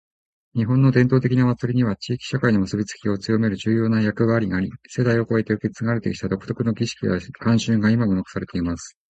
[0.59, 8.93] •「日本の伝統的な祭りには、地域社会の結びつきを強める重要な役割があり、世代を超えて受け継がれてきた独特の儀式や慣習が今も残されています。」